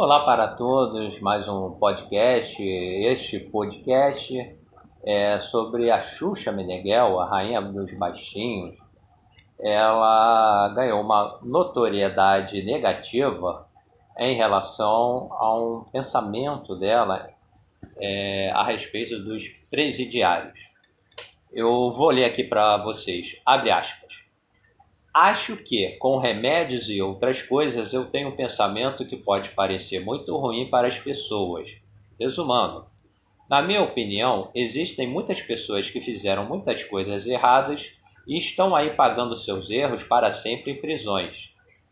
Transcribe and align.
Olá 0.00 0.20
para 0.20 0.46
todos, 0.46 1.18
mais 1.18 1.48
um 1.48 1.72
podcast. 1.72 2.62
Este 2.62 3.40
podcast 3.40 4.56
é 5.02 5.40
sobre 5.40 5.90
a 5.90 5.98
Xuxa 5.98 6.52
Meneghel, 6.52 7.18
a 7.18 7.26
rainha 7.26 7.60
dos 7.60 7.92
baixinhos. 7.94 8.76
Ela 9.58 10.68
ganhou 10.68 11.00
uma 11.00 11.40
notoriedade 11.42 12.62
negativa 12.62 13.66
em 14.16 14.36
relação 14.36 15.30
a 15.32 15.58
um 15.58 15.84
pensamento 15.90 16.76
dela 16.76 17.30
é, 18.00 18.52
a 18.54 18.62
respeito 18.62 19.18
dos 19.24 19.48
presidiários. 19.68 20.60
Eu 21.52 21.92
vou 21.92 22.10
ler 22.10 22.26
aqui 22.26 22.44
para 22.44 22.76
vocês, 22.76 23.36
abre 23.44 23.72
aspas. 23.72 24.07
Acho 25.12 25.56
que, 25.56 25.96
com 25.98 26.18
remédios 26.18 26.88
e 26.88 27.00
outras 27.00 27.42
coisas, 27.42 27.92
eu 27.92 28.06
tenho 28.06 28.28
um 28.28 28.36
pensamento 28.36 29.06
que 29.06 29.16
pode 29.16 29.50
parecer 29.50 30.04
muito 30.04 30.36
ruim 30.36 30.68
para 30.70 30.86
as 30.86 30.98
pessoas. 30.98 31.68
Resumando, 32.20 32.86
na 33.48 33.62
minha 33.62 33.82
opinião, 33.82 34.50
existem 34.54 35.06
muitas 35.06 35.40
pessoas 35.40 35.88
que 35.88 36.02
fizeram 36.02 36.44
muitas 36.44 36.84
coisas 36.84 37.26
erradas 37.26 37.90
e 38.26 38.36
estão 38.36 38.76
aí 38.76 38.90
pagando 38.90 39.34
seus 39.34 39.70
erros 39.70 40.02
para 40.02 40.30
sempre 40.30 40.72
em 40.72 40.80
prisões, 40.80 41.34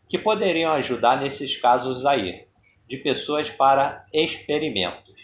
que 0.07 0.19
poderiam 0.19 0.71
ajudar 0.73 1.19
nesses 1.19 1.57
casos 1.57 2.05
aí, 2.05 2.47
de 2.87 2.99
pessoas 2.99 3.49
para 3.49 4.05
experimentos. 4.13 5.17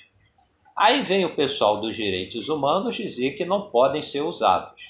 Aí 0.74 1.02
vem 1.02 1.26
o 1.26 1.36
pessoal 1.36 1.82
dos 1.82 1.94
direitos 1.94 2.48
humanos 2.48 2.96
dizer 2.96 3.32
que 3.32 3.44
não 3.44 3.70
podem 3.70 4.00
ser 4.00 4.22
usados. 4.22 4.80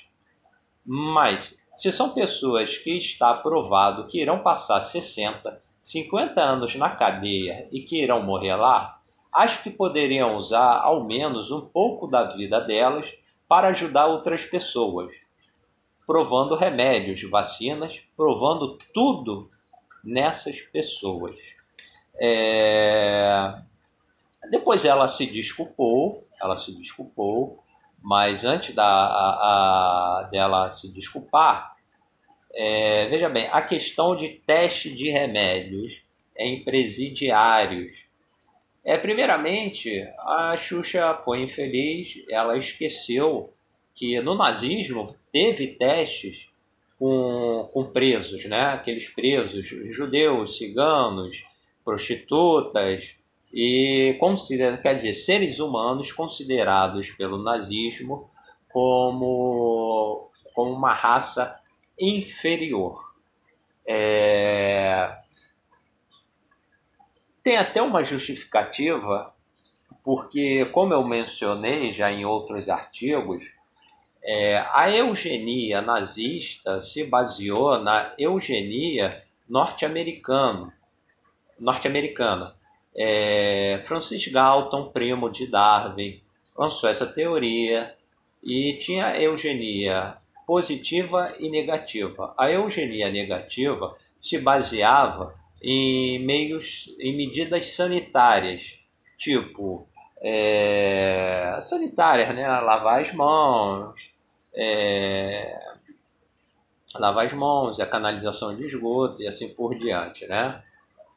Mas 0.86 1.60
se 1.74 1.90
são 1.90 2.10
pessoas 2.10 2.76
que 2.76 2.96
está 2.96 3.34
provado 3.34 4.06
que 4.06 4.20
irão 4.20 4.40
passar 4.40 4.80
60, 4.80 5.60
50 5.80 6.40
anos 6.40 6.74
na 6.76 6.90
cadeia 6.90 7.66
e 7.72 7.80
que 7.80 8.02
irão 8.02 8.22
morrer 8.22 8.54
lá, 8.56 9.00
acho 9.32 9.62
que 9.62 9.70
poderiam 9.70 10.36
usar 10.36 10.80
ao 10.80 11.04
menos 11.04 11.50
um 11.50 11.60
pouco 11.60 12.06
da 12.06 12.24
vida 12.24 12.60
delas 12.60 13.08
para 13.48 13.68
ajudar 13.68 14.06
outras 14.06 14.44
pessoas, 14.44 15.10
provando 16.06 16.54
remédios, 16.54 17.22
vacinas, 17.28 18.00
provando 18.16 18.78
tudo 18.92 19.50
nessas 20.04 20.60
pessoas. 20.60 21.34
É... 22.20 23.54
Depois 24.50 24.84
ela 24.84 25.08
se 25.08 25.26
desculpou, 25.26 26.26
ela 26.40 26.56
se 26.56 26.72
desculpou, 26.76 27.62
mas 28.02 28.44
antes 28.44 28.74
da, 28.74 28.84
a, 28.84 30.20
a, 30.20 30.22
dela 30.30 30.70
se 30.70 30.92
desculpar, 30.92 31.76
é, 32.54 33.06
veja 33.06 33.28
bem, 33.28 33.48
a 33.50 33.62
questão 33.62 34.16
de 34.16 34.28
teste 34.46 34.94
de 34.94 35.10
remédios 35.10 36.02
em 36.36 36.62
presidiários. 36.64 37.96
É, 38.84 38.98
primeiramente, 38.98 40.02
a 40.18 40.56
Xuxa 40.56 41.14
foi 41.24 41.42
infeliz, 41.42 42.22
ela 42.28 42.58
esqueceu 42.58 43.52
que 43.94 44.20
no 44.20 44.34
nazismo 44.34 45.14
teve 45.30 45.68
testes 45.68 46.46
com, 46.98 47.68
com 47.72 47.84
presos, 47.84 48.44
né? 48.44 48.72
aqueles 48.72 49.08
presos 49.08 49.66
judeus, 49.94 50.56
ciganos, 50.56 51.44
prostitutas, 51.84 53.14
e 53.52 54.16
considera, 54.18 54.78
quer 54.78 54.94
dizer, 54.94 55.12
seres 55.12 55.58
humanos 55.58 56.10
considerados 56.10 57.10
pelo 57.10 57.42
nazismo 57.42 58.30
como, 58.70 60.30
como 60.54 60.72
uma 60.72 60.94
raça 60.94 61.60
inferior. 62.00 63.14
É... 63.86 65.14
Tem 67.42 67.58
até 67.58 67.82
uma 67.82 68.02
justificativa, 68.04 69.34
porque, 70.02 70.64
como 70.66 70.94
eu 70.94 71.04
mencionei 71.04 71.92
já 71.92 72.10
em 72.10 72.24
outros 72.24 72.68
artigos, 72.68 73.44
é, 74.24 74.64
a 74.70 74.88
eugenia 74.88 75.82
nazista 75.82 76.80
se 76.80 77.04
baseou 77.04 77.80
na 77.80 78.14
eugenia 78.16 79.24
norte-americana. 79.48 80.72
norte-americana 81.58 82.54
é, 82.94 83.82
Francis 83.84 84.26
Galton, 84.28 84.88
primo 84.88 85.30
de 85.30 85.46
Darwin, 85.46 86.20
lançou 86.56 86.88
essa 86.88 87.06
teoria 87.06 87.94
e 88.42 88.74
tinha 88.78 89.16
eugenia 89.20 90.16
positiva 90.46 91.34
e 91.38 91.48
negativa. 91.48 92.34
A 92.36 92.50
eugenia 92.50 93.10
negativa 93.10 93.96
se 94.20 94.38
baseava 94.38 95.34
em 95.62 96.18
meios, 96.18 96.94
em 96.98 97.16
medidas 97.16 97.74
sanitárias, 97.74 98.78
tipo 99.16 99.86
é, 100.20 101.58
sanitárias, 101.60 102.34
né? 102.34 102.46
Lavar 102.48 103.00
as 103.00 103.12
mãos, 103.12 104.10
é, 104.54 105.58
lavar 106.94 107.26
as 107.26 107.32
mãos, 107.32 107.80
a 107.80 107.86
canalização 107.86 108.54
de 108.54 108.66
esgoto 108.66 109.22
e 109.22 109.26
assim 109.26 109.48
por 109.48 109.74
diante, 109.76 110.26
né? 110.26 110.62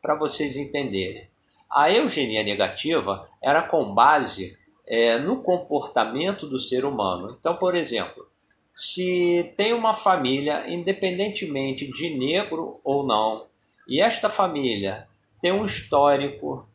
Para 0.02 0.16
vocês 0.16 0.56
entenderem. 0.56 1.28
A 1.76 1.92
eugenia 1.92 2.42
negativa 2.42 3.28
era 3.44 3.62
com 3.62 3.94
base 3.94 4.56
é, 4.88 5.18
no 5.18 5.44
comportamento 5.44 6.48
do 6.48 6.58
ser 6.58 6.86
humano. 6.86 7.36
Então, 7.38 7.58
por 7.58 7.76
exemplo, 7.76 8.26
se 8.74 9.54
tem 9.58 9.74
uma 9.74 9.94
família, 9.94 10.70
independentemente 10.70 11.86
de 11.92 12.18
negro 12.18 12.80
ou 12.82 13.06
não, 13.06 13.48
e 13.86 14.00
esta 14.00 14.30
família 14.30 15.06
tem 15.42 15.52
um 15.52 15.66
histórico 15.66 16.66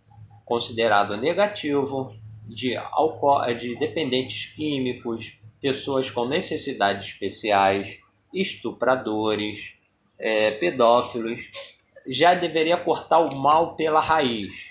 considerado 0.44 1.16
negativo 1.16 2.15
de, 2.47 2.75
de 3.59 3.77
dependentes 3.77 4.53
químicos, 4.53 5.33
pessoas 5.62 6.10
com 6.10 6.27
necessidades 6.27 7.09
especiais, 7.09 7.99
estupradores, 8.34 9.72
é, 10.19 10.50
pedófilos, 10.50 11.41
já 12.06 12.34
deveria 12.34 12.77
cortar 12.77 13.21
o 13.21 13.34
mal 13.34 13.77
pela 13.77 14.00
raiz. 14.00 14.70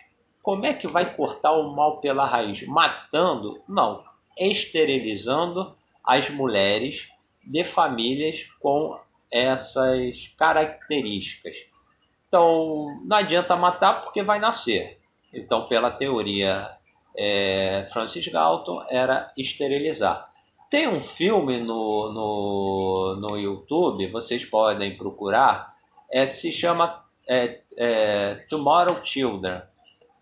Como 0.49 0.65
é 0.65 0.73
que 0.73 0.87
vai 0.87 1.15
cortar 1.15 1.51
o 1.51 1.75
mal 1.75 2.01
pela 2.01 2.25
raiz? 2.25 2.65
Matando? 2.65 3.61
Não. 3.69 4.03
Esterilizando 4.35 5.75
as 6.03 6.27
mulheres 6.31 7.07
de 7.43 7.63
famílias 7.63 8.47
com 8.59 8.99
essas 9.31 10.33
características. 10.35 11.55
Então, 12.27 12.99
não 13.05 13.17
adianta 13.17 13.55
matar 13.55 14.01
porque 14.01 14.23
vai 14.23 14.39
nascer. 14.39 14.99
Então, 15.31 15.67
pela 15.67 15.91
teoria 15.91 16.71
é, 17.15 17.85
Francis 17.93 18.27
Galton, 18.27 18.83
era 18.89 19.31
esterilizar. 19.37 20.31
Tem 20.67 20.87
um 20.87 20.99
filme 20.99 21.59
no, 21.59 22.11
no, 22.11 23.17
no 23.21 23.37
YouTube, 23.37 24.11
vocês 24.11 24.43
podem 24.45 24.97
procurar, 24.97 25.75
é, 26.11 26.25
se 26.25 26.51
chama 26.51 27.05
é, 27.29 27.59
é, 27.77 28.33
Tomorrow 28.49 29.05
Children 29.05 29.61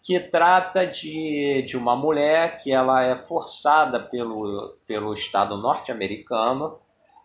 que 0.08 0.22
trata 0.22 0.88
de, 0.88 1.64
de 1.64 1.76
uma 1.76 1.94
mulher 1.94 2.58
que 2.60 2.72
ela 2.72 3.04
é 3.04 3.14
forçada 3.18 4.00
pelo, 4.00 4.78
pelo 4.88 5.14
Estado 5.14 5.58
norte-americano, 5.58 6.80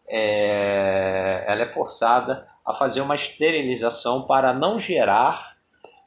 é, 0.09 1.45
ela 1.47 1.63
é 1.63 1.73
forçada 1.73 2.45
a 2.67 2.75
fazer 2.75 3.01
uma 3.01 3.15
esterilização 3.15 4.23
para 4.23 4.53
não 4.53 4.81
gerar 4.81 5.57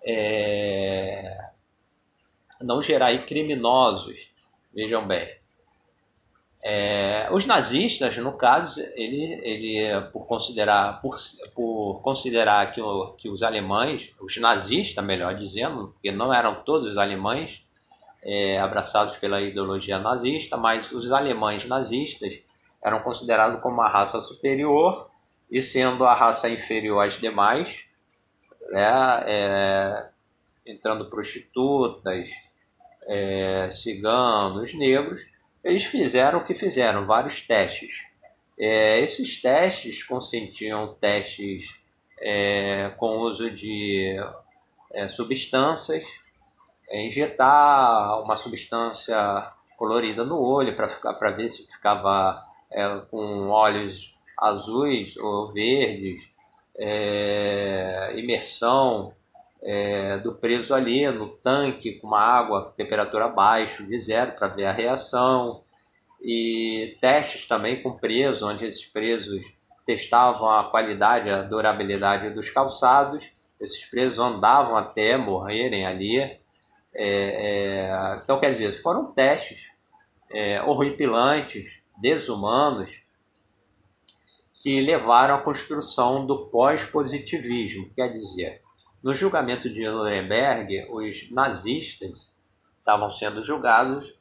é, 0.05 1.45
não 2.59 2.83
gerar 2.83 3.17
criminosos, 3.25 4.17
vejam 4.73 5.07
bem. 5.07 5.33
É, 6.67 7.27
os 7.31 7.45
nazistas, 7.45 8.17
no 8.17 8.33
caso, 8.33 8.81
ele, 8.95 9.39
ele 9.43 10.01
por 10.11 10.25
considerar, 10.25 10.99
por, 10.99 11.15
por 11.53 12.01
considerar 12.01 12.71
que, 12.71 12.81
o, 12.81 13.11
que 13.11 13.29
os 13.29 13.43
alemães, 13.43 14.09
os 14.19 14.35
nazistas, 14.37 15.05
melhor 15.05 15.35
dizendo, 15.35 15.89
porque 15.89 16.11
não 16.11 16.33
eram 16.33 16.63
todos 16.63 16.87
os 16.87 16.97
alemães 16.97 17.63
é, 18.23 18.57
abraçados 18.57 19.15
pela 19.17 19.39
ideologia 19.41 19.99
nazista, 19.99 20.57
mas 20.57 20.91
os 20.91 21.11
alemães 21.11 21.63
nazistas 21.65 22.33
eram 22.83 22.99
considerados 23.01 23.61
como 23.61 23.75
uma 23.75 23.87
raça 23.87 24.19
superior 24.19 25.07
e 25.51 25.61
sendo 25.61 26.03
a 26.03 26.15
raça 26.15 26.49
inferior 26.49 27.05
às 27.05 27.13
demais, 27.13 27.83
né, 28.71 29.23
é, 29.27 30.09
entrando 30.65 31.11
prostitutas, 31.11 32.27
é, 33.07 33.69
ciganos, 33.69 34.73
negros, 34.73 35.34
eles 35.65 35.83
fizeram 35.83 36.39
o 36.39 36.45
que 36.45 36.53
fizeram, 36.53 37.07
vários 37.07 37.41
testes. 37.41 37.89
É, 38.57 38.99
esses 38.99 39.41
testes 39.41 40.03
consentiam 40.03 40.93
testes 40.93 41.67
é, 42.21 42.93
com 42.97 43.17
uso 43.17 43.49
de 43.49 44.15
é, 44.93 45.07
substâncias, 45.07 46.05
é, 46.87 47.05
injetar 47.07 48.21
uma 48.21 48.35
substância 48.35 49.51
colorida 49.75 50.23
no 50.23 50.39
olho 50.39 50.75
para 50.75 51.31
ver 51.31 51.49
se 51.49 51.65
ficava 51.65 52.45
é, 52.71 53.01
com 53.09 53.49
olhos 53.49 54.15
azuis 54.37 55.17
ou 55.17 55.51
verdes, 55.51 56.29
é, 56.77 58.13
imersão 58.17 59.13
é, 59.65 60.19
do 60.19 60.35
preso 60.35 60.75
ali 60.75 61.09
no 61.09 61.27
tanque 61.27 61.93
com 61.93 62.05
uma 62.05 62.21
água 62.21 62.71
temperatura 62.75 63.25
abaixo 63.25 63.83
de 63.83 63.97
zero 63.97 64.33
para 64.33 64.47
ver 64.47 64.65
a 64.65 64.71
reação 64.71 65.63
e 66.21 66.95
testes 67.01 67.47
também 67.47 67.81
com 67.81 67.97
preso, 67.97 68.47
onde 68.47 68.63
esses 68.63 68.85
presos 68.85 69.43
testavam 69.83 70.49
a 70.49 70.69
qualidade, 70.69 71.29
a 71.29 71.41
durabilidade 71.41 72.29
dos 72.29 72.49
calçados. 72.51 73.25
Esses 73.59 73.83
presos 73.85 74.19
andavam 74.19 74.77
até 74.77 75.17
morrerem 75.17 75.85
ali. 75.85 76.19
É, 76.19 76.39
é, 76.93 78.19
então, 78.23 78.39
quer 78.39 78.51
dizer, 78.51 78.71
foram 78.71 79.13
testes 79.13 79.59
é, 80.31 80.61
horripilantes, 80.61 81.71
desumanos, 81.97 82.89
que 84.61 84.81
levaram 84.81 85.35
à 85.35 85.41
construção 85.41 86.25
do 86.25 86.47
pós-positivismo. 86.47 87.91
Quer 87.93 88.11
dizer, 88.11 88.64
no 89.05 89.13
julgamento 89.13 89.69
de 89.69 89.87
Nuremberg, 89.87 90.87
os 90.89 91.29
nazistas 91.29 92.31
estavam 92.79 93.11
sendo 93.11 93.43
julgados, 93.43 94.11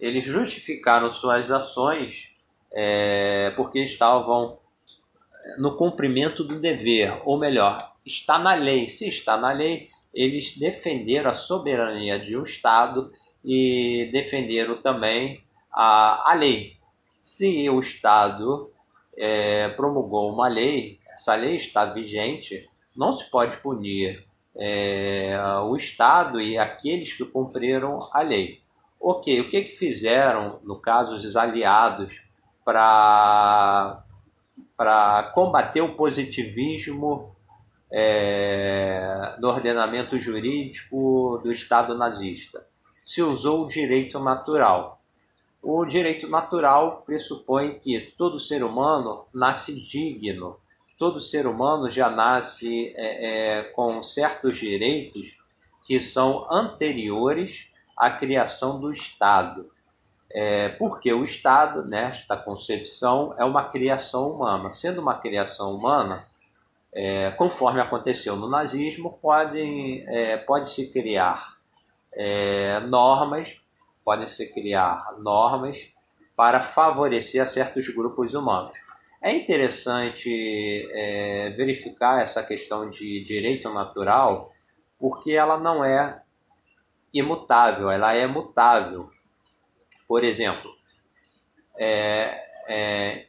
eles 0.00 0.24
justificaram 0.24 1.08
suas 1.08 1.52
ações 1.52 2.30
é, 2.72 3.52
porque 3.54 3.78
estavam 3.78 4.58
no 5.56 5.76
cumprimento 5.76 6.42
do 6.42 6.58
dever, 6.58 7.22
ou 7.24 7.38
melhor, 7.38 7.78
está 8.04 8.36
na 8.36 8.54
lei. 8.54 8.88
Se 8.88 9.06
está 9.06 9.36
na 9.36 9.52
lei, 9.52 9.88
eles 10.12 10.58
defenderam 10.58 11.30
a 11.30 11.32
soberania 11.32 12.18
de 12.18 12.36
um 12.36 12.42
Estado 12.42 13.12
e 13.44 14.10
defenderam 14.10 14.82
também 14.82 15.44
a, 15.70 16.32
a 16.32 16.34
lei. 16.34 16.76
Se 17.20 17.70
o 17.70 17.78
Estado 17.78 18.72
é, 19.16 19.68
promulgou 19.68 20.32
uma 20.32 20.48
lei, 20.48 20.98
essa 21.08 21.36
lei 21.36 21.54
está 21.54 21.84
vigente, 21.84 22.68
não 22.96 23.12
se 23.12 23.28
pode 23.30 23.56
punir 23.58 24.24
é, 24.56 25.36
o 25.64 25.74
Estado 25.76 26.40
e 26.40 26.56
aqueles 26.56 27.12
que 27.12 27.24
cumpriram 27.24 28.08
a 28.12 28.22
lei. 28.22 28.62
Ok, 29.00 29.40
o 29.40 29.48
que, 29.48 29.62
que 29.62 29.72
fizeram, 29.72 30.60
no 30.62 30.76
caso, 30.76 31.14
os 31.14 31.36
aliados 31.36 32.22
para 32.64 34.02
combater 35.34 35.82
o 35.82 35.94
positivismo 35.94 37.34
é, 37.90 39.36
do 39.38 39.48
ordenamento 39.48 40.18
jurídico 40.18 41.38
do 41.42 41.52
Estado 41.52 41.94
nazista? 41.96 42.66
Se 43.04 43.22
usou 43.22 43.64
o 43.64 43.68
direito 43.68 44.18
natural. 44.18 45.02
O 45.62 45.84
direito 45.84 46.28
natural 46.28 47.02
pressupõe 47.04 47.78
que 47.78 48.00
todo 48.16 48.38
ser 48.38 48.62
humano 48.62 49.26
nasce 49.34 49.78
digno, 49.78 50.58
todo 50.96 51.20
ser 51.20 51.46
humano 51.46 51.90
já 51.90 52.08
nasce 52.08 52.94
é, 52.96 53.58
é, 53.58 53.62
com 53.64 54.02
certos 54.02 54.56
direitos 54.56 55.36
que 55.84 56.00
são 56.00 56.46
anteriores 56.50 57.66
à 57.96 58.10
criação 58.10 58.80
do 58.80 58.92
Estado. 58.92 59.70
É, 60.30 60.70
porque 60.70 61.12
o 61.12 61.22
Estado, 61.22 61.84
nesta 61.84 62.36
concepção, 62.36 63.34
é 63.38 63.44
uma 63.44 63.64
criação 63.64 64.30
humana. 64.30 64.68
Sendo 64.68 65.00
uma 65.00 65.18
criação 65.18 65.74
humana, 65.74 66.26
é, 66.92 67.30
conforme 67.32 67.80
aconteceu 67.80 68.34
no 68.34 68.48
nazismo, 68.48 69.18
podem, 69.20 70.04
é, 70.08 70.36
pode 70.36 70.68
se 70.68 70.90
criar 70.90 71.56
é, 72.12 72.80
normas, 72.80 73.60
podem 74.04 74.26
se 74.26 74.52
criar 74.52 75.14
normas 75.18 75.88
para 76.36 76.60
favorecer 76.60 77.46
certos 77.46 77.88
grupos 77.88 78.34
humanos. 78.34 78.83
É 79.24 79.32
interessante 79.32 80.86
é, 80.92 81.48
verificar 81.56 82.20
essa 82.20 82.42
questão 82.42 82.90
de 82.90 83.24
direito 83.24 83.72
natural, 83.72 84.50
porque 84.98 85.32
ela 85.32 85.58
não 85.58 85.82
é 85.82 86.22
imutável, 87.10 87.90
ela 87.90 88.12
é 88.12 88.26
mutável. 88.26 89.08
Por 90.06 90.22
exemplo, 90.22 90.70
é, 91.78 92.38
é, 92.68 93.26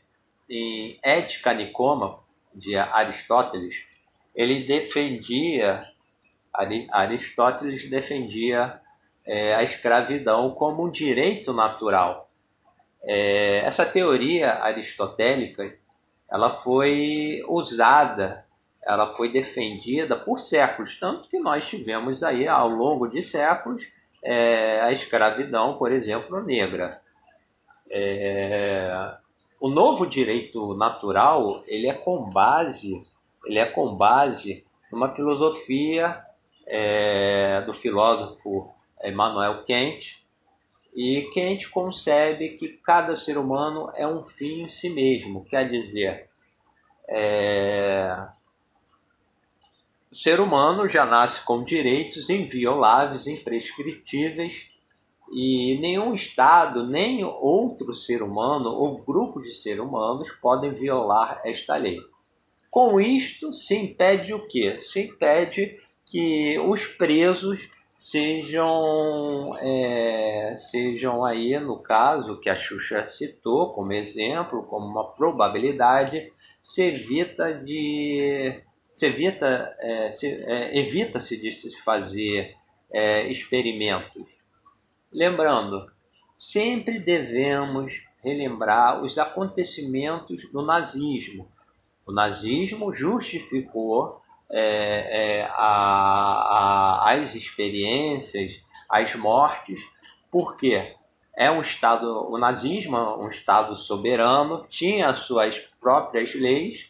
em 0.49 0.99
Ética 1.01 1.53
Nicoma, 1.53 2.19
de 2.53 2.75
Aristóteles, 2.75 3.77
ele 4.35 4.65
defendia, 4.65 5.81
Aristóteles 6.91 7.89
defendia 7.89 8.81
é, 9.25 9.55
a 9.55 9.63
escravidão 9.63 10.53
como 10.55 10.85
um 10.85 10.91
direito 10.91 11.53
natural. 11.53 12.29
É, 13.01 13.59
essa 13.59 13.85
teoria 13.85 14.55
aristotélica 14.61 15.84
ela 16.29 16.49
foi 16.49 17.43
usada, 17.47 18.45
ela 18.83 19.07
foi 19.07 19.31
defendida 19.31 20.15
por 20.15 20.39
séculos, 20.39 20.97
tanto 20.99 21.29
que 21.29 21.39
nós 21.39 21.67
tivemos 21.67 22.23
aí 22.23 22.47
ao 22.47 22.69
longo 22.69 23.07
de 23.07 23.21
séculos 23.21 23.87
é, 24.23 24.81
a 24.81 24.91
escravidão, 24.91 25.77
por 25.77 25.91
exemplo, 25.91 26.41
negra. 26.41 27.01
É, 27.89 29.15
o 29.59 29.69
novo 29.69 30.05
direito 30.05 30.73
natural 30.73 31.63
ele 31.67 31.87
é 31.87 31.93
com 31.93 32.29
base 32.29 33.05
ele 33.45 33.59
é 33.59 33.65
com 33.65 33.95
base 33.95 34.65
numa 34.91 35.09
filosofia 35.09 36.23
é, 36.65 37.61
do 37.61 37.73
filósofo 37.73 38.73
Emmanuel 39.03 39.63
Kant 39.63 40.24
e 40.95 41.29
Kant 41.33 41.69
concebe 41.69 42.49
que 42.49 42.69
cada 42.69 43.15
ser 43.17 43.37
humano 43.37 43.91
é 43.95 44.07
um 44.07 44.23
fim 44.23 44.61
em 44.61 44.69
si 44.69 44.89
mesmo, 44.89 45.43
quer 45.43 45.69
dizer, 45.69 46.29
é... 47.09 48.27
o 50.09 50.15
ser 50.15 50.39
humano 50.39 50.87
já 50.87 51.05
nasce 51.05 51.41
com 51.41 51.65
direitos 51.65 52.29
invioláveis, 52.29 53.27
imprescritíveis, 53.27 54.69
e 55.31 55.77
nenhum 55.81 56.13
Estado, 56.13 56.87
nem 56.87 57.25
outro 57.25 57.93
ser 57.93 58.21
humano 58.21 58.69
ou 58.69 58.99
grupo 58.99 59.41
de 59.41 59.51
seres 59.51 59.81
humanos 59.81 60.29
podem 60.41 60.71
violar 60.71 61.41
esta 61.43 61.75
lei. 61.75 61.99
Com 62.69 63.01
isto, 63.01 63.51
se 63.51 63.75
impede 63.75 64.33
o 64.33 64.47
quê? 64.47 64.79
Se 64.79 65.01
impede 65.01 65.77
que 66.05 66.59
os 66.59 66.85
presos 66.85 67.67
sejam, 67.95 69.51
é, 69.59 70.53
sejam 70.55 71.23
aí, 71.23 71.57
no 71.59 71.77
caso 71.79 72.39
que 72.39 72.49
a 72.49 72.55
Xuxa 72.55 73.05
citou 73.05 73.73
como 73.73 73.93
exemplo, 73.93 74.63
como 74.63 74.85
uma 74.85 75.11
probabilidade, 75.11 76.31
se 76.61 76.81
evita 76.83 77.53
de 77.53 78.61
se 78.91 79.07
evita 79.07 79.75
é, 79.79 80.09
se, 80.09 80.27
é, 80.27 80.77
evita-se 80.77 81.37
de 81.37 81.81
fazer 81.81 82.55
é, 82.91 83.29
experimentos. 83.29 84.23
Lembrando, 85.11 85.91
sempre 86.35 86.99
devemos 86.99 88.01
relembrar 88.23 89.03
os 89.03 89.17
acontecimentos 89.17 90.49
do 90.51 90.61
nazismo. 90.61 91.47
O 92.05 92.11
nazismo 92.11 92.93
justificou 92.93 94.21
é, 94.51 95.39
é, 95.39 95.49
a, 95.51 97.03
a, 97.07 97.11
as 97.13 97.35
experiências, 97.35 98.61
as 98.89 99.15
mortes, 99.15 99.81
porque 100.31 100.93
é 101.35 101.51
um 101.51 101.61
Estado, 101.61 102.29
o 102.29 102.37
nazismo, 102.37 102.97
um 102.97 103.27
Estado 103.27 103.75
soberano, 103.75 104.65
tinha 104.69 105.13
suas 105.13 105.57
próprias 105.79 106.33
leis 106.33 106.89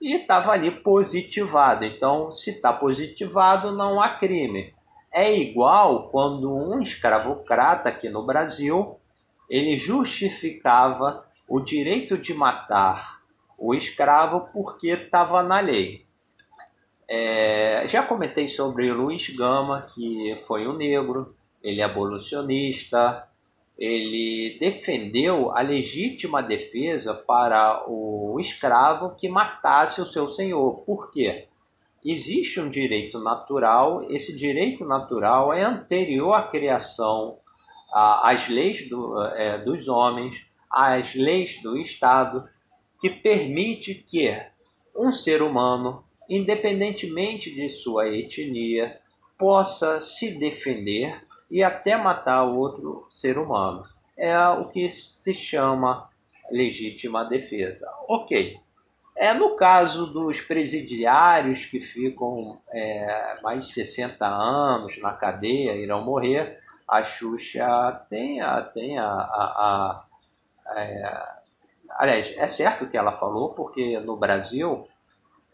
e 0.00 0.16
estava 0.16 0.52
ali 0.52 0.70
positivado. 0.70 1.84
Então, 1.84 2.30
se 2.30 2.50
está 2.50 2.72
positivado, 2.72 3.72
não 3.72 4.00
há 4.00 4.10
crime. 4.10 4.74
É 5.12 5.34
igual 5.34 6.10
quando 6.10 6.54
um 6.54 6.80
escravocrata 6.80 7.88
aqui 7.88 8.08
no 8.08 8.24
Brasil 8.26 9.00
ele 9.48 9.76
justificava 9.76 11.24
o 11.48 11.60
direito 11.60 12.18
de 12.18 12.34
matar 12.34 13.22
o 13.56 13.74
escravo 13.74 14.48
porque 14.52 14.88
estava 14.88 15.42
na 15.42 15.60
lei. 15.60 16.05
É, 17.08 17.86
já 17.86 18.02
comentei 18.02 18.48
sobre 18.48 18.92
Luiz 18.92 19.28
Gama, 19.30 19.82
que 19.82 20.34
foi 20.46 20.66
um 20.66 20.76
negro, 20.76 21.34
ele 21.62 21.80
é 21.80 21.84
abolicionista, 21.84 23.28
ele 23.78 24.56
defendeu 24.58 25.52
a 25.54 25.60
legítima 25.60 26.42
defesa 26.42 27.14
para 27.14 27.84
o 27.88 28.38
escravo 28.40 29.14
que 29.14 29.28
matasse 29.28 30.00
o 30.00 30.06
seu 30.06 30.28
senhor. 30.28 30.80
Por 30.80 31.10
quê? 31.10 31.46
Existe 32.04 32.60
um 32.60 32.70
direito 32.70 33.20
natural, 33.20 34.06
esse 34.08 34.34
direito 34.34 34.84
natural 34.84 35.52
é 35.52 35.62
anterior 35.62 36.32
à 36.34 36.42
criação, 36.42 37.36
às 37.92 38.48
leis 38.48 38.88
do, 38.88 39.22
é, 39.34 39.58
dos 39.58 39.88
homens, 39.88 40.46
às 40.70 41.14
leis 41.14 41.60
do 41.62 41.76
Estado, 41.76 42.48
que 43.00 43.10
permite 43.10 43.94
que 43.94 44.34
um 44.94 45.12
ser 45.12 45.42
humano 45.42 46.05
independentemente 46.28 47.54
de 47.54 47.68
sua 47.68 48.08
etnia, 48.08 48.98
possa 49.38 50.00
se 50.00 50.30
defender 50.38 51.24
e 51.50 51.62
até 51.62 51.96
matar 51.96 52.44
outro 52.44 53.06
ser 53.10 53.38
humano. 53.38 53.84
É 54.16 54.36
o 54.48 54.68
que 54.68 54.90
se 54.90 55.34
chama 55.34 56.08
legítima 56.50 57.24
defesa. 57.24 57.90
Ok. 58.08 58.58
É, 59.16 59.32
no 59.32 59.56
caso 59.56 60.06
dos 60.06 60.40
presidiários 60.40 61.64
que 61.64 61.80
ficam 61.80 62.60
é, 62.70 63.38
mais 63.42 63.66
de 63.66 63.72
60 63.72 64.26
anos 64.26 64.98
na 64.98 65.12
cadeia, 65.12 65.74
irão 65.74 66.04
morrer, 66.04 66.58
a 66.86 67.02
Xuxa 67.02 67.92
tem 68.08 68.40
a. 68.40 68.60
Tem 68.60 68.98
a, 68.98 69.06
a, 69.06 70.04
a 70.68 70.78
é, 70.78 71.26
aliás, 71.90 72.34
é 72.36 72.46
certo 72.46 72.88
que 72.88 72.96
ela 72.96 73.12
falou, 73.12 73.54
porque 73.54 73.98
no 74.00 74.16
Brasil 74.16 74.86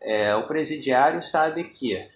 é, 0.03 0.35
o 0.35 0.47
presidiário 0.47 1.23
sabe 1.23 1.65
que 1.65 2.09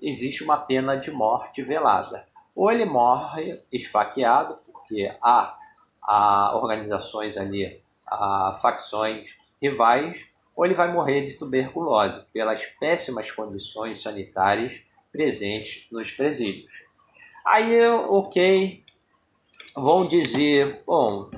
existe 0.00 0.44
uma 0.44 0.58
pena 0.58 0.96
de 0.96 1.10
morte 1.10 1.62
velada. 1.62 2.26
Ou 2.54 2.70
ele 2.70 2.84
morre 2.84 3.60
esfaqueado, 3.72 4.58
porque 4.72 5.14
há, 5.22 5.56
há 6.02 6.56
organizações 6.56 7.36
ali, 7.36 7.82
há 8.06 8.58
facções 8.60 9.36
rivais, 9.60 10.24
ou 10.54 10.64
ele 10.64 10.74
vai 10.74 10.90
morrer 10.92 11.26
de 11.26 11.34
tuberculose 11.34 12.24
pelas 12.32 12.64
péssimas 12.64 13.30
condições 13.30 14.02
sanitárias 14.02 14.80
presentes 15.12 15.86
nos 15.90 16.10
presídios. 16.10 16.70
Aí, 17.44 17.86
ok, 17.88 18.82
vão 19.74 20.06
dizer, 20.06 20.82
bom, 20.86 21.30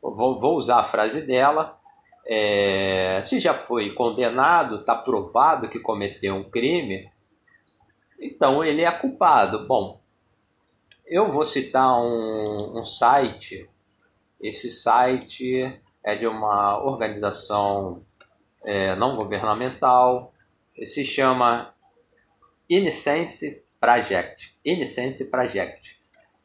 vou, 0.00 0.38
vou 0.38 0.56
usar 0.56 0.78
a 0.80 0.84
frase 0.84 1.22
dela, 1.22 1.75
é, 2.28 3.20
se 3.22 3.38
já 3.38 3.54
foi 3.54 3.90
condenado, 3.90 4.76
está 4.76 4.94
provado 4.94 5.68
que 5.68 5.78
cometeu 5.78 6.34
um 6.34 6.50
crime, 6.50 7.08
então 8.18 8.64
ele 8.64 8.82
é 8.82 8.90
culpado. 8.90 9.66
Bom, 9.66 10.00
eu 11.06 11.30
vou 11.30 11.44
citar 11.44 12.00
um, 12.00 12.80
um 12.80 12.84
site, 12.84 13.68
esse 14.40 14.70
site 14.70 15.80
é 16.02 16.16
de 16.16 16.26
uma 16.26 16.82
organização 16.82 18.04
é, 18.64 18.96
não 18.96 19.16
governamental, 19.16 20.32
se 20.84 21.04
chama 21.04 21.72
Innocence 22.68 23.62
Project. 23.80 24.56
Innocence 24.64 25.24
Project. 25.30 25.96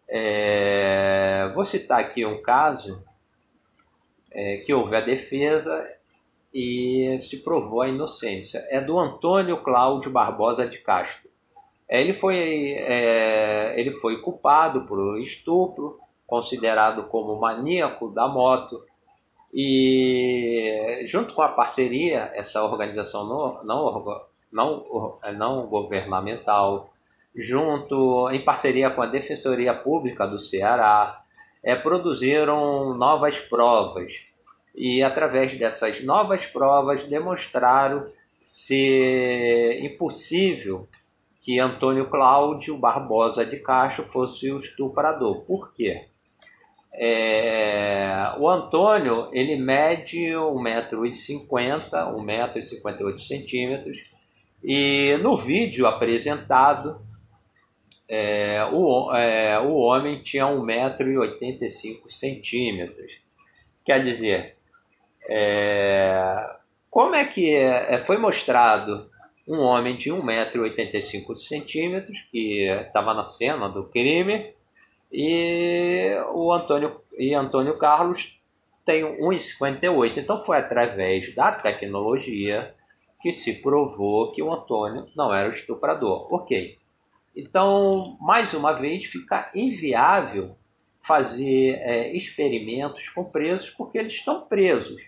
É, 0.08 1.52
vou 1.56 1.66
citar 1.66 2.00
aqui 2.00 2.26
um 2.26 2.42
caso 2.42 3.04
é, 4.32 4.58
que 4.58 4.74
houve 4.74 4.96
a 4.96 5.02
defesa 5.02 5.88
e 6.54 7.18
se 7.20 7.38
provou 7.38 7.82
a 7.82 7.90
inocência. 7.90 8.66
É 8.70 8.82
do 8.82 9.00
Antônio 9.00 9.62
Cláudio 9.62 10.12
Barbosa 10.12 10.68
de 10.68 10.80
Castro. 10.80 11.30
É, 11.88 12.00
ele 12.00 12.14
foi, 12.14 12.38
é, 12.38 13.74
ele 13.78 13.92
foi 13.92 14.22
culpado 14.22 14.86
por 14.86 15.20
estupro, 15.20 16.00
considerado 16.26 17.04
como 17.04 17.40
maníaco 17.40 18.10
da 18.10 18.28
moto, 18.28 18.82
e 19.54 21.04
junto 21.06 21.34
com 21.34 21.42
a 21.42 21.50
parceria, 21.50 22.32
essa 22.34 22.64
organização 22.64 23.28
não, 23.28 23.64
não, 23.64 24.26
não, 24.52 25.20
não 25.34 25.68
governamental, 25.68 26.90
junto 27.36 28.30
em 28.30 28.44
parceria 28.44 28.90
com 28.90 29.02
a 29.02 29.08
Defensoria 29.08 29.74
Pública 29.74 30.26
do 30.26 30.40
Ceará, 30.40 31.21
é, 31.64 31.76
produziram 31.76 32.96
novas 32.96 33.40
provas 33.40 34.14
e 34.76 35.04
através 35.04 35.58
dessas 35.58 36.02
novas 36.02 36.46
provas 36.46 37.04
demonstraram 37.04 38.08
ser 38.40 39.84
impossível 39.84 40.88
que 41.42 41.60
Antônio 41.60 42.08
Cláudio 42.08 42.78
Barbosa 42.78 43.46
de 43.46 43.58
Castro 43.58 44.04
fosse 44.04 44.52
o 44.52 44.60
estuprador. 44.60 45.42
Por 45.42 45.74
quê? 45.74 46.06
É, 46.94 48.34
o 48.38 48.50
Antônio, 48.50 49.30
ele 49.32 49.56
mede 49.56 50.18
1,50m, 50.18 51.90
1,58m, 51.90 53.94
e 54.64 55.18
no 55.22 55.38
vídeo 55.38 55.88
apresentado, 55.88 57.00
é, 58.14 58.66
o, 58.66 59.16
é, 59.16 59.58
o 59.62 59.76
homem 59.76 60.22
tinha 60.22 60.44
1,85m. 60.44 62.92
Quer 63.86 64.04
dizer, 64.04 64.58
é, 65.30 66.58
como 66.90 67.16
é 67.16 67.24
que 67.24 67.56
é, 67.56 67.98
foi 68.00 68.18
mostrado 68.18 69.10
um 69.48 69.62
homem 69.62 69.96
de 69.96 70.12
1,85m 70.12 72.06
que 72.30 72.64
estava 72.64 73.14
na 73.14 73.24
cena 73.24 73.70
do 73.70 73.86
crime 73.86 74.54
e 75.10 76.14
o 76.34 76.52
Antônio, 76.52 77.00
e 77.18 77.34
Antônio 77.34 77.78
Carlos 77.78 78.38
tem 78.84 79.04
1,58. 79.04 80.18
Então 80.18 80.44
foi 80.44 80.58
através 80.58 81.34
da 81.34 81.54
tecnologia 81.54 82.76
que 83.22 83.32
se 83.32 83.54
provou 83.54 84.34
que 84.34 84.44
o 84.44 84.52
Antônio 84.52 85.06
não 85.16 85.34
era 85.34 85.48
o 85.48 85.54
estuprador. 85.54 86.28
Ok. 86.34 86.81
Então, 87.36 88.18
mais 88.20 88.54
uma 88.54 88.74
vez, 88.74 89.06
fica 89.06 89.50
inviável 89.56 90.58
fazer 91.02 91.80
é, 91.82 92.16
experimentos 92.16 93.10
com 93.10 93.24
presos 93.24 93.70
porque 93.70 93.98
eles 93.98 94.14
estão 94.14 94.42
presos. 94.48 95.02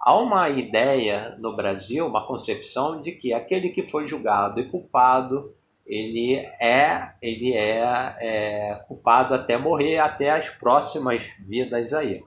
Há 0.00 0.16
uma 0.16 0.48
ideia 0.48 1.36
no 1.38 1.54
Brasil, 1.54 2.06
uma 2.06 2.26
concepção 2.26 3.02
de 3.02 3.12
que 3.12 3.32
aquele 3.32 3.70
que 3.70 3.82
foi 3.82 4.06
julgado 4.06 4.60
e 4.60 4.68
culpado 4.68 5.54
ele 5.86 6.36
é 6.60 7.12
ele 7.22 7.54
é, 7.54 8.16
é, 8.20 8.84
culpado 8.86 9.34
até 9.34 9.56
morrer, 9.56 9.98
até 9.98 10.30
as 10.30 10.48
próximas 10.48 11.22
vidas 11.40 11.92
aí. 11.92 12.22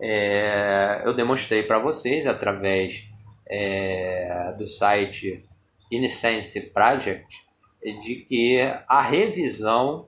É, 0.00 1.02
eu 1.04 1.14
demonstrei 1.14 1.62
para 1.62 1.78
vocês 1.78 2.26
através 2.26 3.04
é, 3.48 4.52
do 4.58 4.66
site 4.66 5.44
Innocence 5.90 6.60
Project 6.60 7.47
de 7.82 8.24
que 8.28 8.60
a 8.86 9.02
revisão 9.02 10.06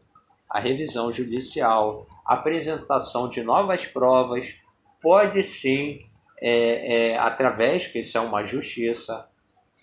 a 0.50 0.59
revisão 0.59 1.12
judicial, 1.12 2.05
a 2.27 2.35
apresentação 2.35 3.29
de 3.29 3.41
novas 3.41 3.87
provas 3.87 4.53
pode 5.00 5.45
sim, 5.45 6.00
é, 6.43 7.12
é, 7.12 7.19
através 7.19 7.87
que 7.87 8.00
isso 8.00 8.19
é 8.19 8.21
uma 8.21 8.45
justiça, 8.45 9.29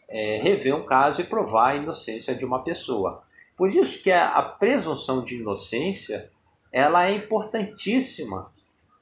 é, 0.09 0.37
rever 0.37 0.75
um 0.75 0.85
caso 0.85 1.21
e 1.21 1.23
provar 1.23 1.69
a 1.69 1.75
inocência 1.75 2.35
de 2.35 2.43
uma 2.43 2.63
pessoa. 2.63 3.23
Por 3.55 3.73
isso 3.73 4.03
que 4.03 4.11
a, 4.11 4.27
a 4.27 4.43
presunção 4.43 5.23
de 5.23 5.37
inocência 5.37 6.29
ela 6.71 7.07
é 7.07 7.13
importantíssima, 7.13 8.51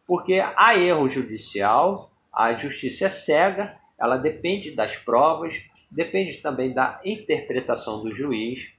porque 0.06 0.40
há 0.56 0.78
erro 0.78 1.10
judicial, 1.10 2.12
a 2.32 2.54
justiça 2.54 3.06
é 3.06 3.10
cega, 3.10 3.76
ela 3.98 4.18
depende 4.18 4.70
das 4.72 4.96
provas, 4.96 5.64
depende 5.90 6.38
também 6.38 6.72
da 6.72 7.02
interpretação 7.04 8.04
do 8.04 8.14
juiz. 8.14 8.75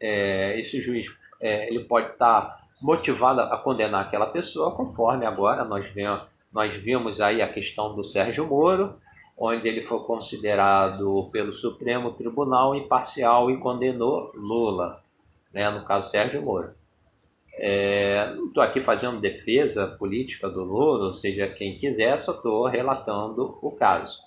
É, 0.00 0.58
esse 0.58 0.80
juiz 0.80 1.06
é, 1.40 1.68
ele 1.68 1.84
pode 1.84 2.12
estar 2.12 2.66
motivado 2.80 3.40
a 3.40 3.56
condenar 3.58 4.02
aquela 4.02 4.26
pessoa, 4.26 4.74
conforme 4.74 5.24
agora 5.24 5.64
nós 5.64 5.88
vemos, 5.88 6.22
nós 6.52 6.72
vimos 6.74 7.20
aí 7.20 7.40
a 7.40 7.48
questão 7.48 7.94
do 7.94 8.04
Sérgio 8.04 8.46
Moro, 8.46 8.96
onde 9.36 9.68
ele 9.68 9.80
foi 9.80 10.00
considerado 10.00 11.28
pelo 11.30 11.52
Supremo 11.52 12.12
Tribunal 12.12 12.74
imparcial 12.74 13.50
e 13.50 13.58
condenou 13.58 14.32
Lula, 14.34 15.02
né, 15.52 15.68
no 15.70 15.84
caso 15.84 16.10
Sérgio 16.10 16.42
Moro. 16.42 16.74
É, 17.58 18.34
não 18.34 18.48
estou 18.48 18.62
aqui 18.62 18.80
fazendo 18.80 19.20
defesa 19.20 19.86
política 19.86 20.48
do 20.48 20.62
Lula, 20.62 21.06
ou 21.06 21.12
seja, 21.12 21.48
quem 21.48 21.78
quiser, 21.78 22.18
só 22.18 22.32
estou 22.32 22.66
relatando 22.66 23.58
o 23.62 23.70
caso. 23.70 24.18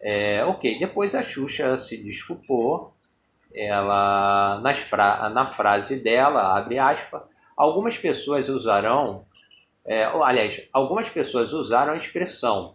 É, 0.00 0.44
ok, 0.44 0.78
depois 0.78 1.14
a 1.14 1.22
Xuxa 1.22 1.78
se 1.78 1.96
desculpou, 1.96 2.93
ela 3.54 4.60
nas 4.62 4.78
fra 4.78 5.28
na 5.30 5.46
frase 5.46 6.02
dela, 6.02 6.56
abre 6.56 6.78
aspas, 6.78 7.22
algumas 7.56 7.96
pessoas 7.96 8.48
usarão, 8.48 9.24
é, 9.86 10.04
aliás, 10.04 10.66
algumas 10.72 11.08
pessoas 11.08 11.52
usaram 11.52 11.92
a 11.92 11.96
expressão 11.96 12.74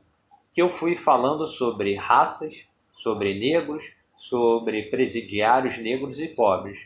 que 0.54 0.62
eu 0.62 0.70
fui 0.70 0.96
falando 0.96 1.46
sobre 1.48 1.96
raças, 1.96 2.66
sobre 2.94 3.38
negros, 3.38 3.84
sobre 4.16 4.84
presidiários 4.84 5.78
negros 5.78 6.20
e 6.20 6.28
pobres. 6.28 6.80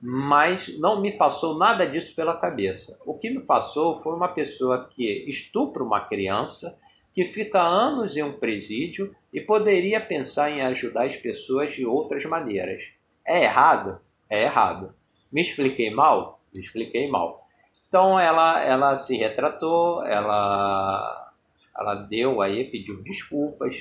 Mas 0.00 0.68
não 0.78 1.00
me 1.00 1.12
passou 1.12 1.56
nada 1.56 1.86
disso 1.86 2.14
pela 2.14 2.36
cabeça. 2.36 2.98
O 3.06 3.14
que 3.14 3.30
me 3.30 3.44
passou 3.46 3.94
foi 3.94 4.14
uma 4.14 4.28
pessoa 4.28 4.88
que 4.88 5.24
estupra 5.28 5.82
uma 5.82 6.00
criança, 6.00 6.78
que 7.12 7.24
fica 7.24 7.60
anos 7.60 8.16
em 8.16 8.22
um 8.22 8.32
presídio 8.32 9.14
e 9.32 9.40
poderia 9.40 10.00
pensar 10.00 10.50
em 10.50 10.62
ajudar 10.62 11.04
as 11.04 11.14
pessoas 11.14 11.72
de 11.72 11.84
outras 11.84 12.24
maneiras. 12.24 12.82
É 13.26 13.44
errado? 13.44 14.00
É 14.28 14.42
errado. 14.42 14.94
Me 15.30 15.40
expliquei 15.40 15.90
mal? 15.90 16.40
Me 16.52 16.60
expliquei 16.60 17.08
mal. 17.08 17.46
Então 17.88 18.18
ela, 18.18 18.62
ela 18.62 18.96
se 18.96 19.16
retratou, 19.16 20.04
ela 20.04 21.32
ela 21.76 21.94
deu 21.94 22.40
aí, 22.40 22.64
pediu 22.64 23.02
desculpas. 23.02 23.76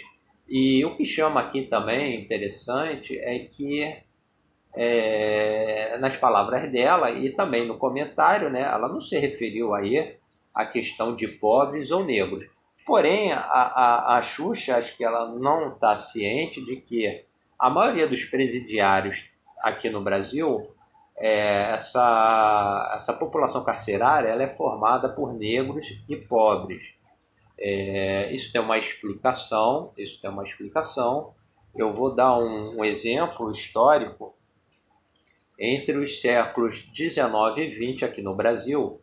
E 0.48 0.84
o 0.86 0.96
que 0.96 1.06
chama 1.06 1.42
aqui 1.42 1.64
também 1.64 2.20
interessante 2.20 3.18
é 3.20 3.40
que 3.40 4.02
é, 4.74 5.98
nas 6.00 6.16
palavras 6.18 6.72
dela 6.72 7.12
e 7.12 7.30
também 7.30 7.66
no 7.66 7.78
comentário, 7.78 8.50
né, 8.50 8.62
ela 8.62 8.88
não 8.88 9.02
se 9.02 9.18
referiu 9.18 9.74
aí 9.74 10.16
à 10.54 10.66
questão 10.66 11.16
de 11.16 11.28
pobres 11.28 11.92
ou 11.92 12.04
negros. 12.04 12.46
Porém, 12.86 13.32
a, 13.32 13.40
a, 13.40 14.18
a 14.18 14.24
Xuxa, 14.24 14.76
acho 14.76 14.96
que 14.98 15.04
ela 15.04 15.28
não 15.28 15.74
está 15.74 15.96
ciente 15.96 16.64
de 16.64 16.78
que 16.78 17.24
a 17.62 17.70
maioria 17.70 18.08
dos 18.08 18.26
presidiários 18.26 19.30
aqui 19.62 19.88
no 19.88 20.02
Brasil, 20.04 20.60
é, 21.16 21.74
essa, 21.74 22.92
essa 22.96 23.14
população 23.14 23.64
carcerária 23.64 24.30
ela 24.30 24.42
é 24.42 24.48
formada 24.48 25.08
por 25.08 25.32
negros 25.32 26.04
e 26.10 26.16
pobres. 26.16 26.84
É, 27.60 28.34
isso 28.34 28.52
tem 28.52 28.60
uma 28.60 28.80
explicação, 28.80 29.94
isso 29.96 30.20
tem 30.20 30.32
uma 30.32 30.42
explicação. 30.44 31.36
Eu 31.76 31.94
vou 31.94 32.16
dar 32.16 32.36
um, 32.36 32.80
um 32.80 32.84
exemplo 32.84 33.52
histórico. 33.52 34.36
Entre 35.60 35.96
os 35.96 36.20
séculos 36.20 36.80
19 36.92 37.62
e 37.62 37.68
20 37.68 38.06
aqui 38.06 38.24
no 38.24 38.36
Brasil, 38.36 39.00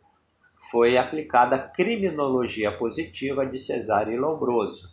foi 0.69 0.97
aplicada 0.97 1.55
a 1.55 1.59
criminologia 1.59 2.77
positiva 2.77 3.45
de 3.45 3.57
Cesare 3.57 4.17
Lombroso. 4.17 4.89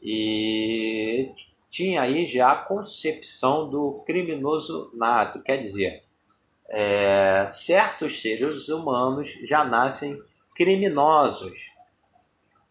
E 0.00 1.32
tinha 1.70 2.02
aí 2.02 2.26
já 2.26 2.50
a 2.50 2.56
concepção 2.56 3.70
do 3.70 4.02
criminoso 4.04 4.90
nato, 4.92 5.40
quer 5.40 5.56
dizer, 5.58 6.02
é, 6.68 7.46
certos 7.48 8.20
seres 8.20 8.68
humanos 8.68 9.32
já 9.44 9.64
nascem 9.64 10.20
criminosos. 10.54 11.58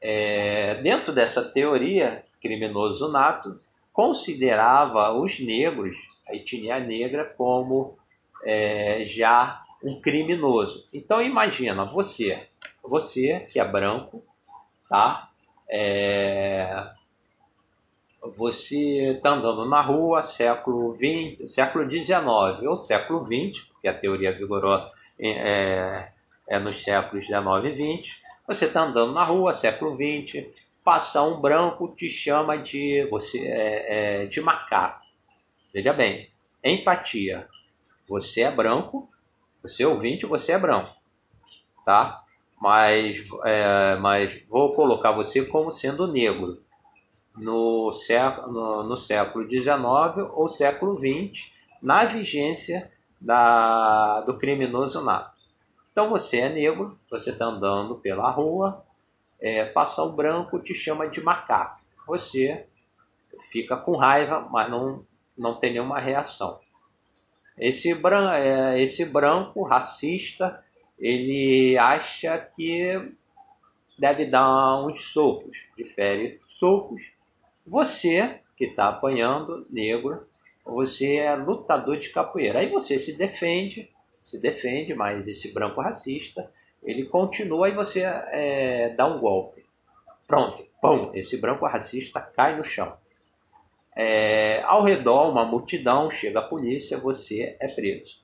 É, 0.01 0.75
dentro 0.75 1.13
dessa 1.13 1.41
teoria, 1.43 2.25
criminoso 2.41 3.09
nato 3.09 3.59
considerava 3.93 5.13
os 5.13 5.39
negros, 5.39 5.97
a 6.27 6.35
etnia 6.35 6.79
negra, 6.79 7.25
como 7.25 7.97
é, 8.43 9.03
já 9.05 9.63
um 9.83 9.99
criminoso. 9.99 10.87
Então 10.93 11.21
imagina 11.21 11.85
você, 11.85 12.47
você 12.83 13.41
que 13.49 13.59
é 13.59 13.65
branco, 13.65 14.23
tá? 14.89 15.29
É, 15.69 16.98
você 18.21 19.13
está 19.15 19.31
andando 19.31 19.65
na 19.65 19.81
rua 19.81 20.21
século 20.21 20.93
20, 20.93 21.47
século 21.47 21.87
19 21.87 22.67
ou 22.67 22.75
século 22.75 23.23
20, 23.23 23.65
porque 23.67 23.87
a 23.87 23.93
teoria 23.93 24.31
vigorou 24.31 24.81
é, 25.17 26.11
é 26.47 26.59
nos 26.59 26.81
séculos 26.81 27.25
19 27.25 27.69
e 27.69 27.71
20. 27.71 28.21
Você 28.47 28.65
está 28.65 28.81
andando 28.81 29.13
na 29.13 29.23
rua 29.23 29.53
século 29.53 29.95
20, 29.95 30.53
passa 30.83 31.21
um 31.21 31.39
branco 31.39 31.93
te 31.95 32.09
chama 32.09 32.57
de 32.57 33.07
você 33.09 33.39
é, 33.39 34.23
é, 34.23 34.25
de 34.25 34.41
macaco. 34.41 35.05
Veja 35.73 35.93
bem, 35.93 36.29
empatia. 36.63 37.47
Você 38.07 38.41
é 38.41 38.51
branco, 38.51 39.07
você 39.61 39.83
é 39.83 39.87
ouvinte, 39.87 40.25
você 40.25 40.53
é 40.53 40.57
branco, 40.57 40.93
tá? 41.85 42.23
Mas, 42.59 43.23
é, 43.45 43.95
mas 43.97 44.41
vou 44.49 44.73
colocar 44.73 45.11
você 45.11 45.45
como 45.45 45.71
sendo 45.71 46.11
negro 46.11 46.61
no 47.39 47.91
século, 47.91 48.51
no, 48.51 48.83
no 48.83 48.97
século 48.97 49.49
XIX 49.49 49.71
ou 50.33 50.47
século 50.47 50.97
XX, 50.99 51.49
na 51.81 52.03
vigência 52.05 52.91
da, 53.19 54.21
do 54.21 54.37
criminoso 54.37 55.01
nato. 55.01 55.39
Então 55.91 56.09
você 56.09 56.37
é 56.37 56.49
negro, 56.49 56.97
você 57.09 57.31
está 57.31 57.45
andando 57.45 57.95
pela 57.95 58.29
rua, 58.29 58.83
é, 59.39 59.65
passa 59.65 60.03
o 60.03 60.13
branco, 60.13 60.59
te 60.59 60.73
chama 60.73 61.07
de 61.07 61.21
macaco. 61.21 61.79
Você 62.07 62.67
fica 63.51 63.77
com 63.77 63.95
raiva, 63.95 64.47
mas 64.51 64.69
não, 64.69 65.05
não 65.37 65.55
tem 65.55 65.73
nenhuma 65.73 65.99
reação. 65.99 66.59
Esse, 67.57 67.93
bran 67.93 68.33
é, 68.33 68.81
esse 68.81 69.05
branco 69.05 69.63
racista, 69.63 70.63
ele 70.97 71.77
acha 71.77 72.37
que 72.37 73.13
deve 73.97 74.25
dar 74.25 74.81
uns 74.85 75.01
socos, 75.01 75.57
difere 75.77 76.37
socos. 76.47 77.11
Você 77.69 78.41
que 78.57 78.65
está 78.65 78.87
apanhando, 78.87 79.67
negro, 79.69 80.27
você 80.65 81.17
é 81.17 81.35
lutador 81.35 81.97
de 81.97 82.09
capoeira. 82.09 82.59
Aí 82.59 82.67
você 82.67 82.97
se 82.97 83.13
defende, 83.13 83.91
se 84.23 84.41
defende, 84.41 84.95
mas 84.95 85.27
esse 85.27 85.53
branco 85.53 85.79
racista, 85.79 86.51
ele 86.81 87.05
continua 87.05 87.69
e 87.69 87.75
você 87.75 88.01
é, 88.01 88.89
dá 88.89 89.05
um 89.05 89.19
golpe. 89.19 89.63
Pronto, 90.27 90.65
pum, 90.81 91.11
esse 91.13 91.37
branco 91.37 91.65
racista 91.67 92.19
cai 92.19 92.57
no 92.57 92.63
chão. 92.63 92.97
É, 93.95 94.63
ao 94.63 94.83
redor, 94.83 95.29
uma 95.29 95.45
multidão, 95.45 96.09
chega 96.09 96.39
a 96.39 96.47
polícia, 96.47 96.97
você 96.97 97.55
é 97.59 97.67
preso. 97.67 98.15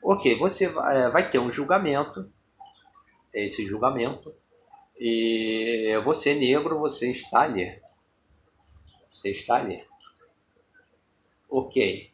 Ok, 0.00 0.36
você 0.36 0.68
vai, 0.68 1.02
é, 1.02 1.10
vai 1.10 1.28
ter 1.28 1.40
um 1.40 1.50
julgamento, 1.50 2.30
esse 3.34 3.66
julgamento, 3.66 4.32
e 4.96 6.00
você 6.04 6.34
negro, 6.34 6.78
você 6.78 7.10
está 7.10 7.40
ali. 7.40 7.84
Você 9.08 9.30
está 9.30 9.56
ali. 9.56 9.84
Ok, 11.48 12.10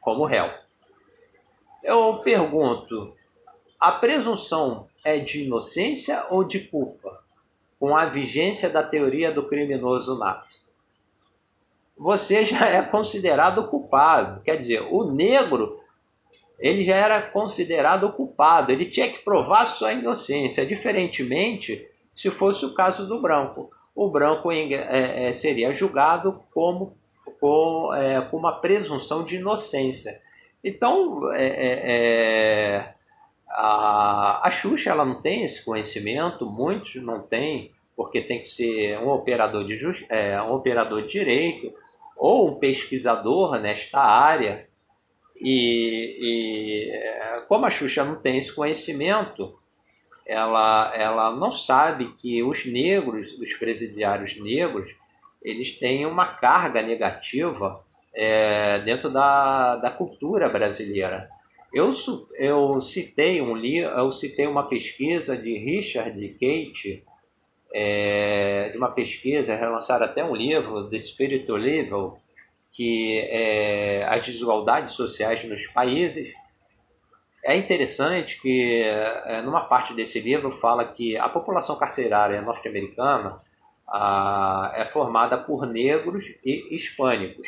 como 0.00 0.24
réu. 0.24 0.50
Eu 1.82 2.18
pergunto, 2.18 3.16
a 3.78 3.92
presunção 3.92 4.88
é 5.04 5.18
de 5.18 5.44
inocência 5.44 6.26
ou 6.30 6.44
de 6.44 6.60
culpa? 6.60 7.22
Com 7.78 7.96
a 7.96 8.06
vigência 8.06 8.70
da 8.70 8.82
teoria 8.82 9.32
do 9.32 9.48
criminoso 9.48 10.16
nato 10.18 10.62
você 12.02 12.44
já 12.44 12.68
é 12.68 12.82
considerado 12.82 13.68
culpado. 13.68 14.42
Quer 14.42 14.56
dizer, 14.56 14.82
o 14.90 15.04
negro 15.04 15.80
ele 16.58 16.84
já 16.84 16.96
era 16.96 17.20
considerado 17.22 18.12
culpado, 18.12 18.70
ele 18.70 18.86
tinha 18.86 19.10
que 19.10 19.18
provar 19.20 19.64
sua 19.64 19.92
inocência, 19.92 20.66
diferentemente 20.66 21.88
se 22.14 22.30
fosse 22.30 22.64
o 22.64 22.74
caso 22.74 23.06
do 23.06 23.20
branco. 23.20 23.70
O 23.94 24.08
branco 24.10 24.50
é, 24.50 25.28
é, 25.28 25.32
seria 25.32 25.72
julgado 25.74 26.42
como 26.52 26.96
com, 27.40 27.92
é, 27.94 28.20
com, 28.22 28.36
uma 28.36 28.60
presunção 28.60 29.24
de 29.24 29.36
inocência. 29.36 30.20
Então, 30.64 31.32
é, 31.32 31.46
é, 31.46 32.94
a, 33.48 34.46
a 34.46 34.50
Xuxa 34.50 34.90
ela 34.90 35.04
não 35.04 35.20
tem 35.20 35.44
esse 35.44 35.64
conhecimento, 35.64 36.46
muitos 36.46 36.94
não 36.96 37.20
têm, 37.20 37.72
porque 37.96 38.22
tem 38.22 38.40
que 38.40 38.48
ser 38.48 38.98
um 38.98 39.08
operador 39.10 39.64
de, 39.64 40.06
um 40.48 40.52
operador 40.52 41.02
de 41.02 41.08
direito, 41.08 41.72
ou 42.16 42.48
um 42.48 42.54
pesquisador 42.58 43.58
nesta 43.58 44.00
área, 44.00 44.68
e, 45.36 46.16
e 46.20 47.42
como 47.48 47.66
a 47.66 47.70
Xuxa 47.70 48.04
não 48.04 48.14
tem 48.14 48.38
esse 48.38 48.54
conhecimento, 48.54 49.58
ela, 50.26 50.92
ela 50.94 51.36
não 51.36 51.52
sabe 51.52 52.12
que 52.14 52.42
os 52.42 52.64
negros, 52.64 53.32
os 53.38 53.54
presidiários 53.54 54.40
negros, 54.40 54.90
eles 55.42 55.72
têm 55.78 56.06
uma 56.06 56.26
carga 56.26 56.82
negativa 56.82 57.84
é, 58.14 58.78
dentro 58.80 59.10
da, 59.10 59.76
da 59.76 59.90
cultura 59.90 60.48
brasileira. 60.48 61.28
Eu, 61.72 61.90
eu 62.36 62.80
citei 62.80 63.40
um 63.40 63.56
eu 63.56 64.12
citei 64.12 64.46
uma 64.46 64.68
pesquisa 64.68 65.36
de 65.36 65.56
Richard 65.56 66.28
Kate 66.34 67.02
é, 67.74 68.68
de 68.70 68.76
uma 68.76 68.90
pesquisa, 68.90 69.56
relançaram 69.56 70.04
até 70.04 70.22
um 70.22 70.36
livro, 70.36 70.88
The 70.90 71.00
Spirit 71.00 71.50
Level, 71.50 72.18
que 72.74 73.18
é 73.30 74.04
as 74.08 74.24
desigualdades 74.26 74.92
sociais 74.92 75.42
nos 75.44 75.66
países. 75.68 76.34
É 77.44 77.56
interessante 77.56 78.40
que, 78.40 78.82
é, 78.82 79.42
numa 79.42 79.62
parte 79.62 79.92
desse 79.94 80.20
livro, 80.20 80.50
fala 80.50 80.84
que 80.84 81.16
a 81.16 81.28
população 81.28 81.76
carcerária 81.76 82.40
norte-americana 82.40 83.40
é 84.74 84.84
formada 84.86 85.36
por 85.36 85.66
negros 85.66 86.32
e 86.44 86.74
hispânicos. 86.74 87.46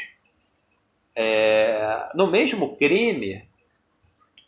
É, 1.17 2.09
no 2.15 2.27
mesmo 2.27 2.77
crime, 2.77 3.49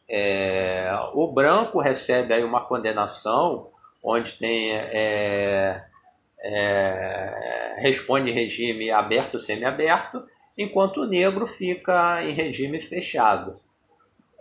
é, 0.09 0.91
o 1.15 1.33
branco 1.33 1.81
recebe 1.81 2.35
aí 2.35 2.45
uma 2.45 2.65
condenação 2.67 3.71
onde 4.03 4.35
tem 4.35 4.73
é, 4.73 5.85
é, 6.41 7.77
responde 7.79 8.31
regime 8.31 8.91
aberto 8.91 9.39
semiaberto, 9.39 10.25
enquanto 10.57 11.03
o 11.03 11.07
negro 11.07 11.47
fica 11.47 12.23
em 12.25 12.33
regime 12.33 12.81
fechado. 12.81 13.61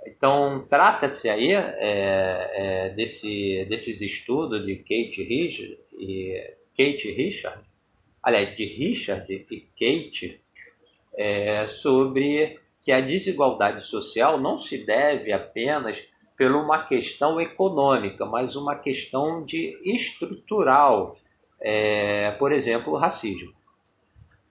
Então, 0.06 0.66
trata-se 0.70 1.30
aí 1.30 1.54
é, 1.54 2.52
é, 2.54 2.90
desse, 2.90 3.66
desses 3.68 4.02
estudos 4.02 4.66
de 4.66 4.76
Kate 4.78 5.24
Richard 5.24 5.78
e 5.94 6.56
Kate 6.78 7.12
Richard, 7.12 7.64
aliás, 8.22 8.56
de 8.56 8.66
Richard 8.66 9.34
e 9.34 9.62
Kate, 9.62 10.40
é, 11.18 11.66
sobre 11.66 12.60
que 12.84 12.92
a 12.92 13.02
desigualdade 13.02 13.84
social 13.84 14.40
não 14.40 14.58
se 14.58 14.86
deve 14.86 15.34
apenas 15.34 15.98
por 16.38 16.52
uma 16.52 16.84
questão 16.84 17.40
econômica, 17.40 18.26
mas 18.26 18.56
uma 18.56 18.76
questão 18.76 19.44
de 19.44 19.74
estrutural, 19.84 21.18
é, 21.60 22.32
por 22.32 22.52
exemplo, 22.52 22.94
o 22.94 22.98
racismo. 22.98 23.54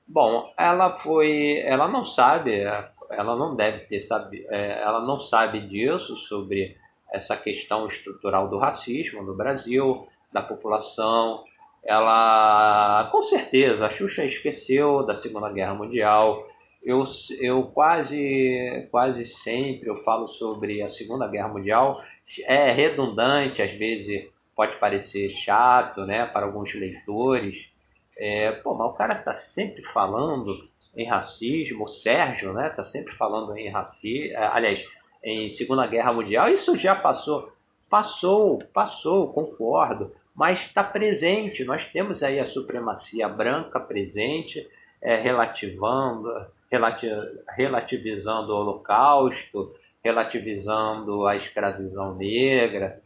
Bom, 0.06 0.52
ela 0.58 0.92
foi, 0.92 1.58
ela 1.64 1.86
não 1.86 2.04
sabe, 2.04 2.64
ela 3.10 3.36
não 3.36 3.54
deve 3.54 3.80
ter 3.80 4.00
sabe, 4.00 4.46
é, 4.48 4.80
ela 4.82 5.00
não 5.00 5.18
sabe 5.18 5.60
disso 5.66 6.16
sobre 6.16 6.76
essa 7.12 7.36
questão 7.36 7.86
estrutural 7.86 8.48
do 8.48 8.58
racismo 8.58 9.22
no 9.22 9.34
Brasil, 9.34 10.08
da 10.32 10.42
população 10.42 11.44
ela, 11.84 13.08
com 13.12 13.20
certeza, 13.20 13.86
a 13.86 13.90
Xuxa 13.90 14.24
esqueceu 14.24 15.04
da 15.04 15.14
Segunda 15.14 15.50
Guerra 15.52 15.74
Mundial. 15.74 16.48
Eu, 16.82 17.04
eu 17.38 17.64
quase, 17.64 18.88
quase 18.90 19.24
sempre 19.24 19.88
eu 19.88 19.96
falo 19.96 20.26
sobre 20.26 20.82
a 20.82 20.88
Segunda 20.88 21.28
Guerra 21.28 21.48
Mundial. 21.48 22.02
É 22.46 22.72
redundante, 22.72 23.60
às 23.60 23.72
vezes 23.72 24.26
pode 24.56 24.78
parecer 24.78 25.28
chato, 25.28 26.06
né, 26.06 26.24
para 26.24 26.46
alguns 26.46 26.72
leitores. 26.74 27.70
É, 28.16 28.52
pô, 28.52 28.74
mas 28.74 28.88
o 28.88 28.94
cara 28.94 29.14
tá 29.16 29.34
sempre 29.34 29.82
falando 29.82 30.66
em 30.96 31.06
racismo, 31.06 31.84
o 31.84 31.88
Sérgio, 31.88 32.52
né, 32.52 32.70
tá 32.70 32.84
sempre 32.84 33.12
falando 33.12 33.56
em 33.56 33.70
racismo, 33.70 34.34
é, 34.34 34.46
aliás, 34.46 34.84
em 35.22 35.50
Segunda 35.50 35.86
Guerra 35.86 36.12
Mundial. 36.12 36.48
Isso 36.48 36.76
já 36.76 36.94
passou, 36.94 37.48
passou, 37.88 38.58
passou, 38.72 39.32
concordo 39.32 40.12
mas 40.34 40.60
está 40.60 40.82
presente. 40.82 41.64
Nós 41.64 41.86
temos 41.86 42.22
aí 42.22 42.40
a 42.40 42.46
supremacia 42.46 43.28
branca 43.28 43.78
presente, 43.78 44.68
é, 45.00 45.16
relativando, 45.16 46.28
relati 46.70 47.08
relativizando 47.56 48.52
o 48.52 48.56
Holocausto, 48.56 49.72
relativizando 50.02 51.26
a 51.26 51.36
escravidão 51.36 52.16
negra. 52.16 53.00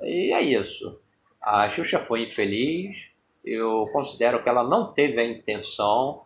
E 0.00 0.32
é 0.32 0.40
isso. 0.40 0.98
A 1.40 1.68
Xuxa 1.68 1.98
foi 1.98 2.22
infeliz. 2.22 3.08
Eu 3.44 3.88
considero 3.92 4.42
que 4.42 4.48
ela 4.48 4.64
não 4.64 4.92
teve 4.92 5.20
a 5.20 5.24
intenção, 5.24 6.22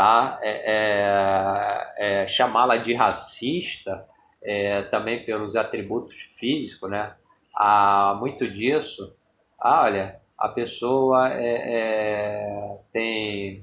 tá? 0.00 0.38
É, 0.40 1.92
é, 1.98 2.22
é 2.22 2.26
chamá-la 2.26 2.78
de 2.78 2.94
racista, 2.94 4.06
é, 4.42 4.80
também 4.82 5.26
pelos 5.26 5.56
atributos 5.56 6.14
físicos, 6.14 6.90
né? 6.90 7.14
Há 7.54 8.16
muito 8.18 8.48
disso 8.48 9.14
ah, 9.58 9.82
olha, 9.84 10.18
a 10.38 10.48
pessoa 10.48 11.28
é, 11.34 12.78
tem 12.90 13.62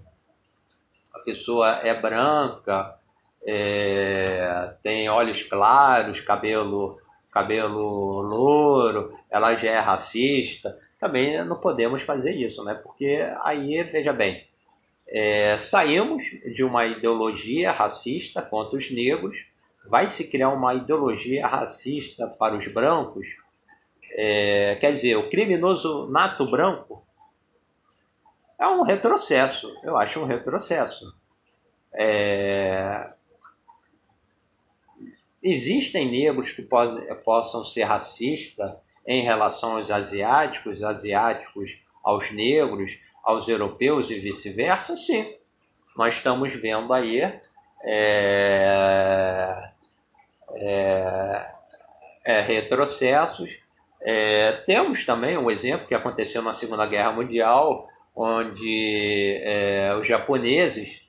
a 1.15 1.19
pessoa 1.21 1.69
é 1.83 1.99
branca, 1.99 2.95
é, 3.43 4.75
tem 4.83 5.09
olhos 5.09 5.41
claros, 5.41 6.21
cabelo 6.21 7.01
cabelo 7.31 8.21
louro, 8.21 9.09
ela 9.27 9.55
já 9.55 9.71
é 9.71 9.79
racista. 9.79 10.77
Também 10.99 11.43
não 11.45 11.59
podemos 11.59 12.03
fazer 12.03 12.35
isso, 12.35 12.63
né? 12.63 12.75
Porque 12.75 13.27
aí, 13.41 13.81
veja 13.83 14.13
bem, 14.13 14.46
é, 15.09 15.57
saímos 15.57 16.23
de 16.53 16.63
uma 16.63 16.85
ideologia 16.85 17.71
racista 17.71 18.41
contra 18.41 18.77
os 18.77 18.91
negros, 18.91 19.45
vai 19.87 20.07
se 20.07 20.25
criar 20.25 20.49
uma 20.49 20.73
ideologia 20.73 21.47
racista 21.47 22.27
para 22.27 22.55
os 22.55 22.67
brancos, 22.67 23.27
é, 24.11 24.75
quer 24.75 24.93
dizer, 24.93 25.15
o 25.15 25.29
criminoso 25.29 26.07
nato 26.09 26.49
branco 26.49 27.05
é 28.59 28.67
um 28.67 28.81
retrocesso, 28.81 29.71
eu 29.83 29.95
acho 29.95 30.19
um 30.19 30.25
retrocesso. 30.25 31.15
É, 31.93 33.11
existem 35.41 36.09
negros 36.09 36.51
que 36.51 36.67
possam 37.23 37.63
ser 37.63 37.83
racistas 37.83 38.75
em 39.05 39.21
relação 39.21 39.77
aos 39.77 39.89
asiáticos, 39.89 40.83
asiáticos 40.83 41.79
aos 42.03 42.31
negros, 42.31 42.99
aos 43.23 43.47
europeus 43.47 44.09
e 44.09 44.19
vice-versa? 44.19 44.95
Sim. 44.95 45.33
Nós 45.95 46.15
estamos 46.15 46.53
vendo 46.53 46.93
aí 46.93 47.21
é, 47.83 49.71
é, 50.55 51.51
é, 52.25 52.41
retrocessos 52.41 53.59
é, 54.01 54.53
temos 54.65 55.05
também 55.05 55.37
um 55.37 55.49
exemplo 55.49 55.87
que 55.87 55.95
aconteceu 55.95 56.41
na 56.41 56.53
Segunda 56.53 56.85
Guerra 56.85 57.11
Mundial, 57.11 57.89
onde 58.15 59.41
é, 59.43 59.93
os 59.99 60.07
japoneses 60.07 61.01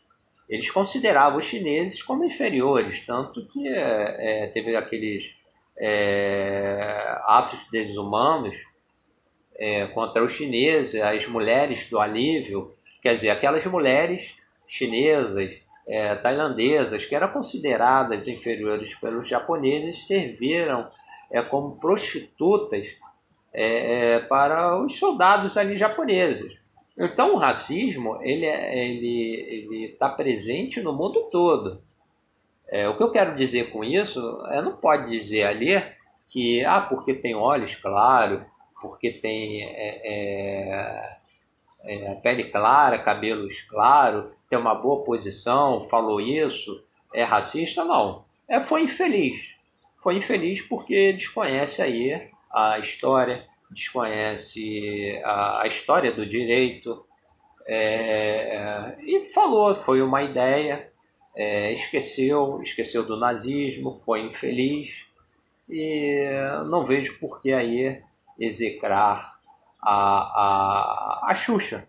eles 0.48 0.70
consideravam 0.70 1.38
os 1.38 1.44
chineses 1.44 2.02
como 2.02 2.24
inferiores, 2.24 3.04
tanto 3.06 3.46
que 3.46 3.68
é, 3.68 4.46
teve 4.48 4.74
aqueles 4.74 5.36
atos 7.24 7.66
desumanos 7.70 8.56
é, 9.58 9.86
contra 9.86 10.24
os 10.24 10.32
chineses, 10.32 11.00
as 11.00 11.26
mulheres 11.26 11.86
do 11.88 11.98
alívio, 11.98 12.74
quer 13.02 13.14
dizer, 13.14 13.30
aquelas 13.30 13.64
mulheres 13.66 14.34
chinesas, 14.66 15.60
tailandesas, 16.22 17.06
que 17.06 17.14
eram 17.14 17.28
consideradas 17.28 18.28
inferiores 18.28 18.94
pelos 18.94 19.26
japoneses, 19.26 20.06
serviram 20.06 20.86
é, 21.30 21.42
como 21.42 21.78
prostitutas 21.78 22.86
é, 23.52 24.14
é, 24.14 24.18
para 24.20 24.80
os 24.80 24.98
soldados 24.98 25.56
ali 25.56 25.76
japoneses. 25.76 26.56
Então 26.96 27.34
o 27.34 27.36
racismo 27.36 28.18
ele 28.22 28.44
é, 28.44 28.86
ele 28.86 29.84
está 29.84 30.08
presente 30.08 30.80
no 30.80 30.92
mundo 30.92 31.28
todo. 31.30 31.80
É, 32.66 32.88
o 32.88 32.96
que 32.96 33.02
eu 33.02 33.10
quero 33.10 33.36
dizer 33.36 33.70
com 33.70 33.84
isso 33.84 34.20
é 34.50 34.60
não 34.60 34.76
pode 34.76 35.10
dizer 35.10 35.44
ali 35.44 35.82
que 36.26 36.64
ah 36.64 36.80
porque 36.80 37.14
tem 37.14 37.34
olhos 37.34 37.74
claros, 37.74 38.42
porque 38.80 39.10
tem 39.10 39.64
é, 39.64 41.18
é, 41.84 42.04
é 42.10 42.14
pele 42.16 42.44
clara, 42.44 42.98
cabelos 42.98 43.62
claros, 43.68 44.32
tem 44.48 44.58
uma 44.58 44.74
boa 44.74 45.04
posição, 45.04 45.80
falou 45.82 46.20
isso, 46.20 46.82
é 47.12 47.22
racista 47.22 47.84
não. 47.84 48.24
É 48.48 48.60
foi 48.60 48.82
infeliz 48.82 49.58
foi 50.00 50.16
infeliz 50.16 50.60
porque 50.62 51.12
desconhece 51.12 51.82
aí 51.82 52.30
a 52.50 52.78
história, 52.78 53.46
desconhece 53.70 55.20
a, 55.24 55.62
a 55.62 55.66
história 55.66 56.12
do 56.12 56.26
direito 56.26 57.04
é, 57.66 58.96
e 59.02 59.24
falou, 59.24 59.74
foi 59.74 60.00
uma 60.00 60.22
ideia, 60.22 60.90
é, 61.34 61.72
esqueceu, 61.72 62.62
esqueceu 62.62 63.04
do 63.04 63.18
nazismo, 63.18 63.90
foi 63.90 64.20
infeliz 64.20 65.04
e 65.68 66.24
não 66.66 66.86
vejo 66.86 67.18
por 67.18 67.40
que 67.42 67.52
aí 67.52 68.02
execrar 68.38 69.38
a, 69.82 71.26
a, 71.26 71.30
a 71.30 71.34
Xuxa. 71.34 71.88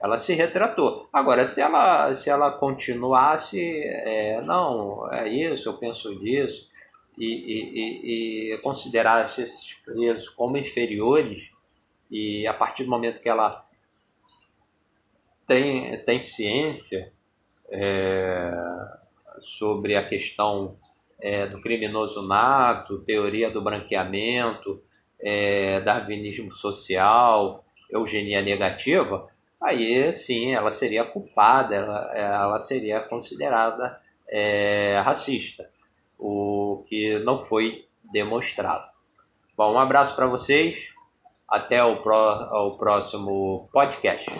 Ela 0.00 0.18
se 0.18 0.34
retratou. 0.34 1.08
Agora, 1.12 1.46
se 1.46 1.60
ela, 1.60 2.14
se 2.14 2.28
ela 2.28 2.52
continuasse, 2.52 3.58
é, 3.82 4.40
não, 4.42 5.10
é 5.10 5.28
isso, 5.28 5.68
eu 5.68 5.78
penso 5.78 6.14
disso, 6.18 6.68
e, 7.16 7.26
e, 7.26 8.54
e 8.54 8.58
considerar 8.58 9.24
esses 9.24 9.74
presos 9.84 10.28
como 10.28 10.56
inferiores, 10.56 11.50
e 12.10 12.46
a 12.46 12.52
partir 12.52 12.84
do 12.84 12.90
momento 12.90 13.20
que 13.20 13.28
ela 13.28 13.64
tem, 15.46 15.96
tem 16.04 16.20
ciência 16.20 17.12
é, 17.70 18.52
sobre 19.38 19.96
a 19.96 20.06
questão 20.06 20.76
é, 21.18 21.46
do 21.46 21.60
criminoso 21.60 22.26
nato, 22.26 23.02
teoria 23.04 23.50
do 23.50 23.62
branqueamento, 23.62 24.83
é, 25.24 25.80
darwinismo 25.80 26.52
social, 26.52 27.64
eugenia 27.90 28.42
negativa, 28.42 29.26
aí 29.62 30.12
sim 30.12 30.54
ela 30.54 30.70
seria 30.70 31.04
culpada, 31.04 31.74
ela, 31.74 32.14
ela 32.14 32.58
seria 32.58 33.00
considerada 33.00 33.98
é, 34.28 35.00
racista 35.04 35.68
o 36.18 36.84
que 36.86 37.18
não 37.20 37.38
foi 37.38 37.86
demonstrado. 38.12 38.88
Bom, 39.56 39.74
um 39.74 39.78
abraço 39.78 40.14
para 40.16 40.26
vocês. 40.26 40.92
Até 41.46 41.84
o, 41.84 42.02
pró 42.02 42.48
o 42.66 42.78
próximo 42.78 43.68
podcast. 43.72 44.30